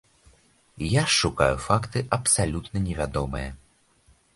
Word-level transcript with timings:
Я 0.93 1.03
ж 1.09 1.11
шукаю 1.19 1.55
факты 1.67 2.05
абсалютна 2.21 2.77
невядомыя. 2.91 3.51